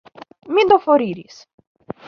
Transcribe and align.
Mi 0.53 0.63
do 0.71 0.77
foriris. 0.85 1.39